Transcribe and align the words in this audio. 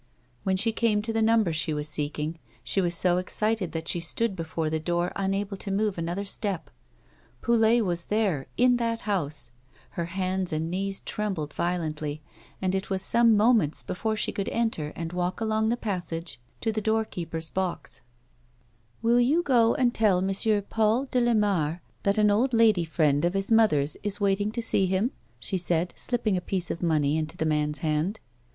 When 0.41 0.57
she 0.57 0.71
came 0.71 1.03
to 1.03 1.13
the 1.13 1.21
number 1.21 1.53
she 1.53 1.75
was 1.75 1.87
seeking, 1.87 2.39
she 2.63 2.81
was 2.81 2.95
so 2.95 3.19
excited 3.19 3.71
that 3.73 3.87
she 3.87 3.99
stood 3.99 4.35
before 4.35 4.67
the 4.67 4.79
door 4.79 5.11
imable 5.15 5.59
to 5.59 5.69
move 5.69 5.95
another 5.95 6.25
step. 6.25 6.71
Poulet 7.43 7.85
was 7.85 8.05
there, 8.05 8.47
in 8.57 8.77
that 8.77 9.01
house! 9.01 9.51
Her 9.91 10.05
hands 10.05 10.51
and 10.51 10.71
knees 10.71 11.01
trembled 11.01 11.53
violently, 11.53 12.19
and 12.59 12.73
it 12.73 12.89
was 12.89 13.03
some 13.03 13.37
moments 13.37 13.83
before 13.83 14.15
she 14.15 14.31
could 14.31 14.49
enter 14.49 14.91
and 14.95 15.13
walk 15.13 15.39
along 15.39 15.69
the 15.69 15.77
passage 15.77 16.39
to 16.61 16.71
the 16.71 16.81
doorkeeper's 16.81 17.51
box. 17.51 18.01
236 19.03 19.03
A 19.03 19.03
WOMAN'S 19.03 19.03
LIFE." 19.03 19.03
Will 19.03 19.37
you 19.37 19.43
go 19.43 19.75
and 19.79 19.93
tell 19.93 20.17
M. 20.17 20.29
Paxil 20.63 21.11
de 21.11 21.21
Lamare 21.21 21.81
that 22.01 22.17
an 22.17 22.31
old 22.31 22.53
lady, 22.55 22.81
a 22.81 22.85
friend 22.85 23.23
of 23.23 23.35
his 23.35 23.51
mother's, 23.51 23.97
is 24.01 24.19
waiting 24.19 24.51
to 24.51 24.63
see 24.63 24.87
him 24.87 25.03
1" 25.03 25.11
she 25.41 25.57
said, 25.59 25.93
slipping 25.95 26.35
a 26.35 26.41
piece 26.41 26.71
of 26.71 26.81
money 26.81 27.19
into 27.19 27.37
the 27.37 27.45
man's 27.45 27.79
hand. 27.85 28.19